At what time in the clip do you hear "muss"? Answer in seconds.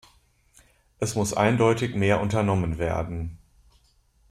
1.13-1.35